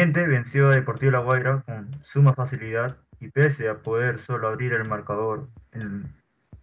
Independiente 0.00 0.34
venció 0.34 0.68
a 0.70 0.74
Deportivo 0.76 1.12
La 1.12 1.18
Guaira 1.18 1.62
con 1.66 2.02
suma 2.02 2.32
facilidad 2.32 2.96
y 3.20 3.28
pese 3.28 3.68
a 3.68 3.82
poder 3.82 4.18
solo 4.20 4.48
abrir 4.48 4.72
el 4.72 4.88
marcador 4.88 5.50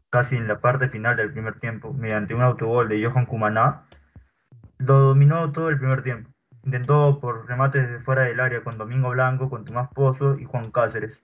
casi 0.10 0.38
en 0.38 0.48
la 0.48 0.60
parte 0.60 0.90
final 0.90 1.16
del 1.18 1.32
primer 1.32 1.60
tiempo 1.60 1.94
mediante 1.94 2.34
un 2.34 2.42
autogol 2.42 2.90
de 2.90 3.06
Johan 3.06 3.28
Cumaná, 3.28 3.84
lo 4.80 5.02
dominó 5.02 5.52
todo 5.52 5.70
el 5.70 5.78
primer 5.78 6.02
tiempo. 6.02 6.32
Intentó 6.64 7.20
por 7.20 7.48
remates 7.48 7.84
desde 7.84 8.04
fuera 8.04 8.24
del 8.24 8.40
área 8.40 8.64
con 8.64 8.80
Domingo 8.80 9.12
Blanco, 9.12 9.52
con 9.52 9.66
Tomás 9.66 9.90
Pozo 9.94 10.40
y 10.40 10.46
Juan 10.46 10.72
Cáceres. 10.72 11.22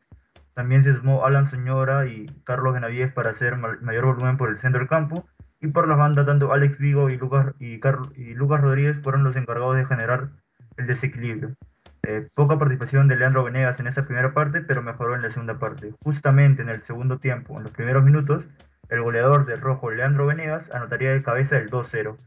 También 0.54 0.84
se 0.84 0.93
sumó 0.93 1.25
Alan 1.25 1.50
Señora 1.50 2.05
y 2.05 2.27
Carlos 2.43 2.75
Benavides 2.75 3.11
para 3.11 3.32
hacer 3.32 3.57
mayor 3.57 4.05
volumen 4.05 4.38
por 4.38 4.52
el 4.52 4.59
centro 4.59 4.77
del 4.77 4.88
campo. 4.88 5.27
Y 5.61 5.70
por 5.70 5.88
las 5.88 5.98
bandas, 5.98 6.27
tanto 6.27 6.54
Alex 6.54 6.77
Vigo 6.77 7.09
y 7.09 7.18
Lucas, 7.18 7.55
y, 7.57 7.82
y 8.16 8.34
Lucas 8.36 8.61
Rodríguez 8.61 9.02
fueron 9.02 9.23
los 9.23 9.36
encargados 9.36 9.77
de 9.77 9.86
generar 9.86 10.30
el 10.77 10.86
desequilibrio. 10.86 11.55
Eh, 12.06 12.28
poca 12.36 12.60
participación 12.60 13.08
de 13.08 13.16
Leandro 13.16 13.46
Venegas 13.46 13.80
en 13.80 13.88
esta 13.88 14.04
primera 14.06 14.34
parte, 14.34 14.60
pero 14.60 14.82
mejoró 14.82 15.16
en 15.16 15.21
la 15.21 15.30
segunda 15.30 15.57
parte. 15.57 15.94
Justamente 16.04 16.61
en 16.61 16.68
el 16.68 16.82
segundo 16.84 17.18
tiempo, 17.18 17.57
en 17.57 17.64
los 17.64 17.71
primeros 17.71 18.04
minutos, 18.04 18.46
el 18.89 19.02
goleador 19.02 19.46
del 19.46 19.61
rojo, 19.61 19.89
Leandro 19.89 20.25
Venegas, 20.25 20.70
anotaría 20.74 21.14
de 21.14 21.24
cabeza 21.24 21.58
el 21.58 21.70
2-0. 21.70 22.18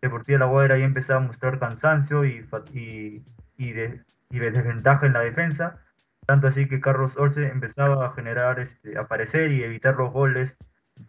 Deportiva 0.00 0.38
La 0.38 0.46
Guaira 0.46 0.78
ya 0.78 0.84
empezaba 0.84 1.18
a 1.20 1.26
mostrar 1.26 1.58
cansancio 1.58 2.24
y, 2.24 2.46
y, 3.58 3.72
de, 3.72 4.04
desventaja 4.30 5.06
en 5.06 5.14
la 5.14 5.20
defensa, 5.20 5.80
tanto 6.26 6.46
así 6.46 6.68
que 6.68 6.80
Carlos 6.80 7.16
Olce 7.16 7.48
empezaba 7.48 8.06
a 8.06 8.12
generar, 8.12 8.60
este, 8.60 8.96
aparecer 8.96 9.50
y 9.50 9.64
evitar 9.64 9.96
los 9.96 10.12
goles 10.12 10.56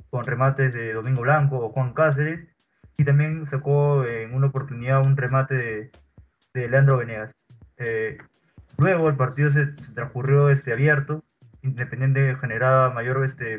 con 0.09 0.25
remates 0.25 0.73
de 0.73 0.93
Domingo 0.93 1.21
Blanco 1.21 1.59
o 1.59 1.69
Juan 1.69 1.93
Cáceres, 1.93 2.47
y 2.97 3.03
también 3.05 3.45
sacó 3.45 4.03
en 4.05 4.33
una 4.33 4.47
oportunidad 4.47 5.03
un 5.03 5.15
remate 5.15 5.91
de 6.53 6.67
Leandro 6.69 6.97
Venegas. 6.97 7.35
Eh, 7.77 8.17
luego 8.77 9.09
el 9.09 9.15
partido 9.15 9.51
se, 9.51 9.67
transcurrió 9.93 10.49
este, 10.49 10.73
abierto, 10.73 11.23
Independiente 11.65 12.35
generaba 12.35 12.93
mayor 12.93 13.25
este, 13.25 13.57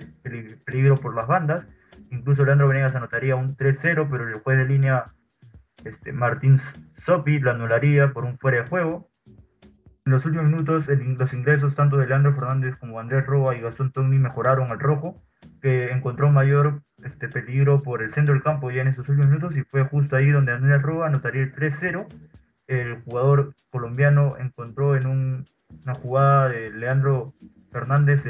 peligro 0.64 0.96
por 0.96 1.14
las 1.16 1.26
bandas. 1.26 1.66
Incluso 2.10 2.44
Leandro 2.44 2.68
Venegas 2.68 2.94
anotaría 2.94 3.34
un 3.34 3.56
3-0, 3.56 4.08
pero 4.08 4.28
el 4.28 4.34
juez 4.34 4.58
de 4.58 4.64
línea 4.64 5.12
este, 5.84 6.12
Martín 6.12 6.60
Sopi 6.94 7.40
lo 7.40 7.50
anularía 7.50 8.12
por 8.12 8.24
un 8.24 8.38
fuera 8.38 8.62
de 8.62 8.68
juego. 8.68 9.10
En 10.04 10.12
los 10.12 10.24
últimos 10.24 10.48
minutos, 10.48 10.86
los 10.86 11.34
ingresos 11.34 11.74
tanto 11.74 11.96
de 11.96 12.06
Leandro 12.06 12.32
Fernández 12.32 12.76
como 12.76 13.00
Andrés 13.00 13.26
Roa 13.26 13.56
y 13.56 13.60
Gastón 13.60 13.90
Tony 13.90 14.20
mejoraron 14.20 14.70
al 14.70 14.78
rojo, 14.78 15.20
que 15.60 15.90
encontró 15.90 16.30
mayor 16.30 16.82
este, 17.02 17.28
peligro 17.28 17.82
por 17.82 18.04
el 18.04 18.12
centro 18.12 18.34
del 18.34 18.42
campo 18.44 18.70
ya 18.70 18.82
en 18.82 18.88
esos 18.88 19.08
últimos 19.08 19.26
minutos 19.26 19.56
y 19.56 19.64
fue 19.64 19.82
justo 19.82 20.14
ahí 20.14 20.30
donde 20.30 20.52
Andrés 20.52 20.80
Roa 20.80 21.08
anotaría 21.08 21.42
el 21.42 21.52
3-0 21.52 22.06
el 22.66 23.02
jugador 23.02 23.54
colombiano 23.70 24.36
encontró 24.38 24.96
en 24.96 25.06
una 25.06 25.94
jugada 25.94 26.48
de 26.48 26.70
Leandro 26.70 27.34
Fernández 27.72 28.24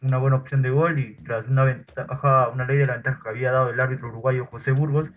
una 0.00 0.18
buena 0.18 0.36
opción 0.36 0.62
de 0.62 0.70
gol 0.70 0.98
y 0.98 1.14
tras 1.24 1.46
una 1.48 1.64
ventaja, 1.64 2.48
una 2.48 2.66
ley 2.66 2.76
de 2.76 2.86
la 2.86 2.94
ventaja 2.94 3.20
que 3.22 3.28
había 3.28 3.52
dado 3.52 3.70
el 3.70 3.80
árbitro 3.80 4.08
uruguayo 4.08 4.46
José 4.46 4.72
Burgos, 4.72 5.08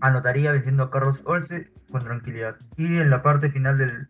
anotaría 0.00 0.52
venciendo 0.52 0.84
a 0.84 0.90
Carlos 0.90 1.20
Olce 1.24 1.70
con 1.90 2.02
tranquilidad. 2.04 2.56
Y 2.76 2.98
en 2.98 3.10
la 3.10 3.22
parte 3.22 3.50
final 3.50 3.78
del, 3.78 4.08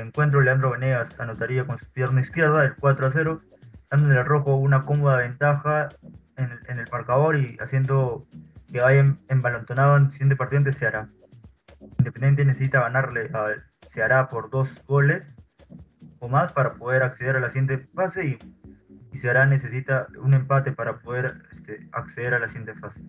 encuentro, 0.00 0.40
Leandro 0.40 0.70
Venegas 0.70 1.18
anotaría 1.18 1.66
con 1.66 1.78
su 1.78 1.86
pierna 1.92 2.20
izquierda 2.20 2.64
el 2.64 2.74
4 2.76 3.06
a 3.06 3.10
0, 3.10 3.40
dándole 3.90 4.18
al 4.18 4.26
rojo 4.26 4.56
una 4.56 4.82
cómoda 4.82 5.16
ventaja 5.16 5.88
en, 6.36 6.78
el 6.78 6.88
marcador 6.90 7.36
y 7.36 7.56
haciendo 7.60 8.26
que 8.70 8.80
vaya 8.80 9.14
embalontonado 9.28 9.96
en 9.96 10.04
el 10.04 10.10
siguiente 10.10 10.36
partido 10.36 10.58
ante. 10.58 10.72
Independiente 11.80 12.44
necesita 12.44 12.80
ganarle 12.80 13.30
a 13.34 13.54
Ceará 13.90 14.28
por 14.28 14.50
dos 14.50 14.68
goles 14.86 15.34
o 16.18 16.28
más 16.28 16.52
para 16.52 16.74
poder 16.74 17.02
acceder 17.02 17.36
a 17.36 17.40
la 17.40 17.50
siguiente 17.50 17.88
fase 17.94 18.26
y, 18.26 18.38
y 19.12 19.18
Ceará 19.18 19.46
necesita 19.46 20.08
un 20.20 20.34
empate 20.34 20.72
para 20.72 20.98
poder 20.98 21.42
este, 21.52 21.88
acceder 21.92 22.34
a 22.34 22.38
la 22.40 22.48
siguiente 22.48 22.74
fase. 22.74 23.00